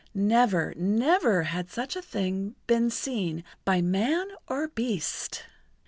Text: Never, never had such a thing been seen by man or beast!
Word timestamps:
Never, 0.15 0.73
never 0.77 1.43
had 1.43 1.69
such 1.69 1.95
a 1.95 2.01
thing 2.01 2.55
been 2.65 2.89
seen 2.89 3.43
by 3.65 3.81
man 3.83 4.29
or 4.47 4.67
beast! 4.69 5.43